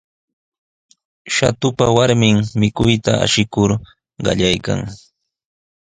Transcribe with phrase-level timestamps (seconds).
[1.35, 3.69] Shatupa warmin mikuyta ashikur
[4.23, 4.79] qallaykan.